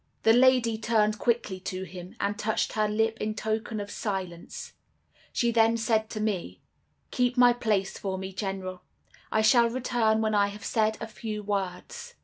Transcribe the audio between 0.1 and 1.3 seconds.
"The lady turned